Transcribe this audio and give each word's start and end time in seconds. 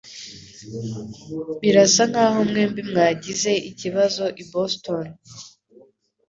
Birasa 1.61 2.03
nkaho 2.11 2.39
mwembi 2.49 2.81
mwagize 2.89 3.51
ikibazo 3.69 4.23
i 4.41 4.43
Boston 4.51 5.05